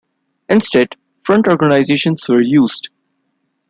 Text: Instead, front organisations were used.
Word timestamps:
Instead, 0.49 0.95
front 1.21 1.47
organisations 1.47 2.27
were 2.27 2.41
used. 2.41 2.89